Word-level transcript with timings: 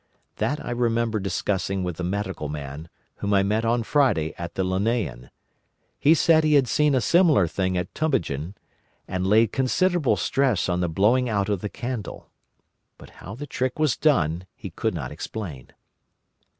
That 0.37 0.59
I 0.65 0.71
remember 0.71 1.19
discussing 1.19 1.83
with 1.83 1.97
the 1.97 2.03
Medical 2.03 2.49
Man, 2.49 2.89
whom 3.17 3.35
I 3.35 3.43
met 3.43 3.63
on 3.65 3.83
Friday 3.83 4.33
at 4.35 4.55
the 4.55 4.63
Linnæan. 4.63 5.29
He 5.99 6.15
said 6.15 6.43
he 6.43 6.55
had 6.55 6.67
seen 6.67 6.95
a 6.95 6.99
similar 7.01 7.45
thing 7.47 7.77
at 7.77 7.93
Tübingen, 7.93 8.55
and 9.07 9.27
laid 9.27 9.51
considerable 9.51 10.15
stress 10.15 10.67
on 10.67 10.79
the 10.79 10.89
blowing 10.89 11.29
out 11.29 11.49
of 11.49 11.61
the 11.61 11.69
candle. 11.69 12.31
But 12.97 13.11
how 13.21 13.35
the 13.35 13.45
trick 13.45 13.77
was 13.77 13.95
done 13.95 14.47
he 14.55 14.71
could 14.71 14.95
not 14.95 15.11
explain. 15.11 15.67